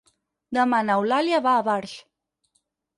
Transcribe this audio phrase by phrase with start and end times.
[0.59, 1.97] Demà n'Eulàlia va a Barx.